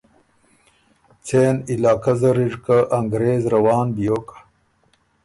څېن 1.25 1.55
علاقۀ 1.71 2.13
زر 2.19 2.37
اِر 2.45 2.53
که 2.65 2.77
انګرېز 2.99 3.43
روان 3.53 3.87
بیوک 3.95 4.27